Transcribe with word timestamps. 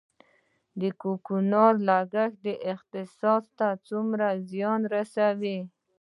د 0.81 0.81
کوکنارو 1.01 1.81
کښت 2.13 2.43
اقتصاد 2.73 3.43
ته 3.57 3.67
څومره 3.87 4.25
زیان 4.49 4.81
رسوي؟ 4.93 5.57